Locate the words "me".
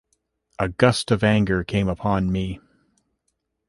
2.31-2.59